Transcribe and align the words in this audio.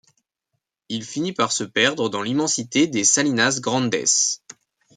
Il 0.89 1.03
finit 1.03 1.31
par 1.31 1.51
se 1.51 1.63
perdre 1.63 2.09
dans 2.09 2.23
l'immensité 2.23 2.87
des 2.87 3.03
Salinas 3.03 3.59
Grandes. 3.59 3.97